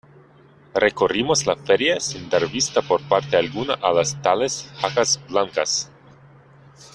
recorrimos 0.83 1.45
la 1.49 1.55
feria 1.67 1.99
sin 1.99 2.27
dar 2.27 2.49
vista 2.49 2.81
por 2.81 3.07
parte 3.07 3.37
alguna 3.37 3.75
a 3.75 3.93
las 3.93 4.19
tales 4.23 4.67
jacas 4.81 5.19
blancas. 5.29 5.91